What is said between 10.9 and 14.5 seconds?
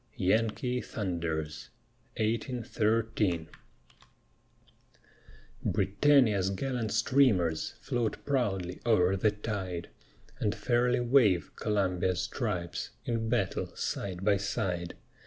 wave Columbia's stripes, In battle side by